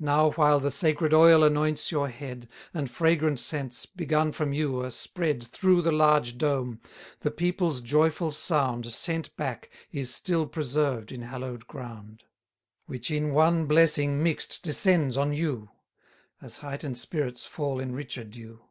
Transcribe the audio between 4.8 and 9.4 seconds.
are spread 60 Through the large dome; the people's joyful sound, Sent